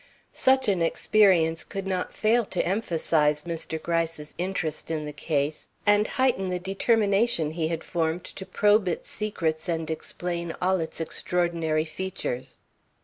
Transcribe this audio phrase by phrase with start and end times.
[0.33, 3.79] Such an experience could not fail to emphasize Mr.
[3.79, 9.11] Gryce's interest in the case and heighten the determination he had formed to probe its
[9.11, 12.61] secrets and explain all its extraordinary features.